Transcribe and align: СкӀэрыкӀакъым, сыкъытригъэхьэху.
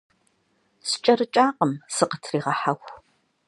СкӀэрыкӀакъым, 0.89 1.71
сыкъытригъэхьэху. 1.95 2.91